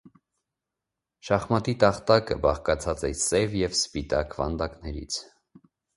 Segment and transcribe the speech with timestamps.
[1.27, 5.21] Շախմատի տախտակը բաղկացած է սև և սպիտակ վանդակներից։